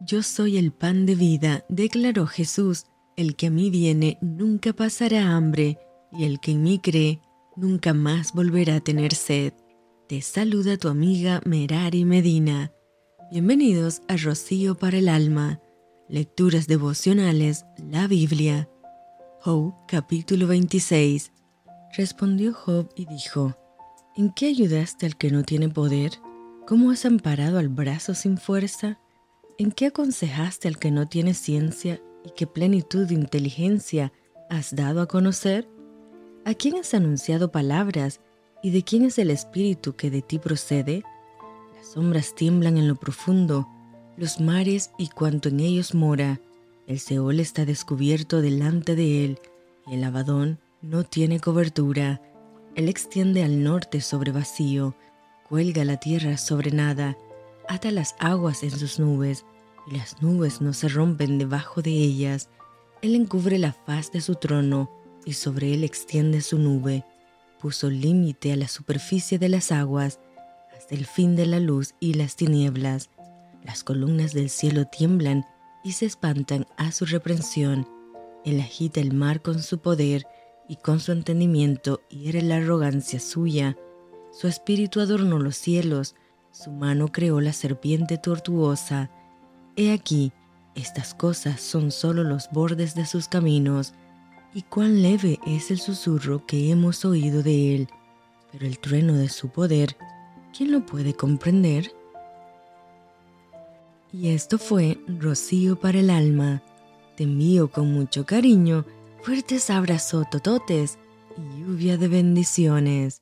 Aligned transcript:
Yo 0.00 0.22
soy 0.22 0.58
el 0.58 0.72
pan 0.72 1.06
de 1.06 1.14
vida, 1.14 1.64
declaró 1.68 2.26
Jesús. 2.26 2.84
El 3.16 3.34
que 3.34 3.46
a 3.46 3.50
mí 3.50 3.70
viene 3.70 4.18
nunca 4.20 4.74
pasará 4.74 5.34
hambre, 5.34 5.78
y 6.12 6.24
el 6.24 6.38
que 6.38 6.52
en 6.52 6.62
mí 6.62 6.78
cree 6.78 7.20
nunca 7.56 7.94
más 7.94 8.34
volverá 8.34 8.76
a 8.76 8.80
tener 8.80 9.14
sed. 9.14 9.54
Te 10.06 10.20
saluda 10.20 10.76
tu 10.76 10.88
amiga 10.88 11.40
Merari 11.46 12.04
Medina. 12.04 12.72
Bienvenidos 13.30 14.02
a 14.06 14.16
Rocío 14.16 14.76
para 14.76 14.98
el 14.98 15.08
Alma. 15.08 15.60
Lecturas 16.08 16.66
devocionales, 16.66 17.64
la 17.90 18.06
Biblia. 18.06 18.68
Job 19.40 19.74
capítulo 19.88 20.46
26. 20.46 21.32
Respondió 21.96 22.52
Job 22.52 22.90
y 22.96 23.06
dijo, 23.06 23.56
¿En 24.14 24.30
qué 24.30 24.46
ayudaste 24.48 25.06
al 25.06 25.16
que 25.16 25.30
no 25.30 25.42
tiene 25.42 25.70
poder? 25.70 26.12
¿Cómo 26.66 26.90
has 26.90 27.06
amparado 27.06 27.58
al 27.58 27.68
brazo 27.68 28.14
sin 28.14 28.36
fuerza? 28.36 29.00
¿En 29.58 29.72
qué 29.72 29.86
aconsejaste 29.86 30.68
al 30.68 30.78
que 30.78 30.90
no 30.90 31.08
tiene 31.08 31.32
ciencia 31.32 31.98
y 32.22 32.30
qué 32.36 32.46
plenitud 32.46 33.06
de 33.06 33.14
inteligencia 33.14 34.12
has 34.50 34.76
dado 34.76 35.00
a 35.00 35.06
conocer? 35.06 35.66
¿A 36.44 36.52
quién 36.52 36.76
has 36.76 36.92
anunciado 36.92 37.50
palabras 37.50 38.20
y 38.62 38.70
de 38.70 38.82
quién 38.82 39.06
es 39.06 39.18
el 39.18 39.30
espíritu 39.30 39.96
que 39.96 40.10
de 40.10 40.20
ti 40.20 40.38
procede? 40.38 41.04
Las 41.74 41.92
sombras 41.92 42.34
tiemblan 42.34 42.76
en 42.76 42.86
lo 42.86 42.96
profundo, 42.96 43.66
los 44.18 44.40
mares 44.40 44.90
y 44.98 45.08
cuanto 45.08 45.48
en 45.48 45.60
ellos 45.60 45.94
mora. 45.94 46.38
El 46.86 46.98
Seol 47.00 47.40
está 47.40 47.64
descubierto 47.64 48.42
delante 48.42 48.94
de 48.94 49.24
él 49.24 49.38
y 49.86 49.94
el 49.94 50.04
Abadón 50.04 50.58
no 50.82 51.02
tiene 51.02 51.40
cobertura. 51.40 52.20
Él 52.74 52.90
extiende 52.90 53.42
al 53.42 53.64
norte 53.64 54.02
sobre 54.02 54.32
vacío, 54.32 54.94
cuelga 55.48 55.82
la 55.86 55.96
tierra 55.96 56.36
sobre 56.36 56.72
nada 56.72 57.16
ata 57.68 57.90
las 57.90 58.14
aguas 58.18 58.62
en 58.62 58.70
sus 58.70 58.98
nubes, 58.98 59.44
y 59.86 59.96
las 59.96 60.22
nubes 60.22 60.60
no 60.60 60.72
se 60.72 60.88
rompen 60.88 61.38
debajo 61.38 61.82
de 61.82 61.90
ellas. 61.90 62.48
Él 63.02 63.14
encubre 63.14 63.58
la 63.58 63.72
faz 63.72 64.10
de 64.12 64.20
su 64.20 64.34
trono, 64.34 64.90
y 65.24 65.32
sobre 65.32 65.74
él 65.74 65.84
extiende 65.84 66.40
su 66.40 66.58
nube. 66.58 67.04
Puso 67.60 67.90
límite 67.90 68.52
a 68.52 68.56
la 68.56 68.68
superficie 68.68 69.38
de 69.38 69.48
las 69.48 69.72
aguas, 69.72 70.20
hasta 70.76 70.94
el 70.94 71.06
fin 71.06 71.36
de 71.36 71.46
la 71.46 71.60
luz 71.60 71.94
y 72.00 72.14
las 72.14 72.36
tinieblas. 72.36 73.10
Las 73.64 73.82
columnas 73.82 74.32
del 74.32 74.50
cielo 74.50 74.84
tiemblan 74.86 75.44
y 75.82 75.92
se 75.92 76.06
espantan 76.06 76.66
a 76.76 76.92
su 76.92 77.04
reprensión. 77.06 77.88
Él 78.44 78.60
agita 78.60 79.00
el 79.00 79.12
mar 79.12 79.42
con 79.42 79.62
su 79.62 79.78
poder, 79.78 80.26
y 80.68 80.76
con 80.76 81.00
su 81.00 81.12
entendimiento 81.12 82.00
hiere 82.08 82.42
la 82.42 82.56
arrogancia 82.56 83.20
suya. 83.20 83.76
Su 84.32 84.48
espíritu 84.48 85.00
adornó 85.00 85.38
los 85.38 85.56
cielos, 85.56 86.14
su 86.50 86.70
mano 86.70 87.08
creó 87.08 87.40
la 87.40 87.52
serpiente 87.52 88.18
tortuosa. 88.18 89.10
He 89.76 89.92
aquí, 89.92 90.32
estas 90.74 91.12
cosas 91.12 91.60
son 91.60 91.90
solo 91.90 92.24
los 92.24 92.50
bordes 92.50 92.94
de 92.94 93.04
sus 93.04 93.28
caminos, 93.28 93.92
y 94.54 94.62
cuán 94.62 95.02
leve 95.02 95.38
es 95.46 95.70
el 95.70 95.78
susurro 95.78 96.46
que 96.46 96.70
hemos 96.70 97.04
oído 97.04 97.42
de 97.42 97.74
él. 97.74 97.88
Pero 98.50 98.64
el 98.64 98.78
trueno 98.78 99.12
de 99.12 99.28
su 99.28 99.50
poder, 99.50 99.96
¿quién 100.56 100.72
lo 100.72 100.86
puede 100.86 101.12
comprender? 101.12 101.92
Y 104.14 104.28
esto 104.28 104.56
fue 104.56 104.98
Rocío 105.06 105.78
para 105.78 105.98
el 105.98 106.08
alma. 106.08 106.62
Te 107.16 107.24
envío 107.24 107.70
con 107.70 107.92
mucho 107.92 108.24
cariño, 108.24 108.86
fuertes 109.20 109.68
abrazos 109.68 110.30
tototes 110.30 110.98
y 111.36 111.60
lluvia 111.60 111.98
de 111.98 112.08
bendiciones. 112.08 113.20